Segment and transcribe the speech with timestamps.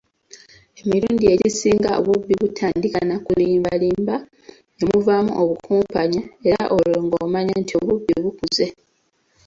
[0.81, 4.15] Emirundi egisinga obubbi butandika nakulimba limba,
[4.75, 8.67] ne muvaamu okukumpanya, era olwo ng'omanya nti obubbi bukuze.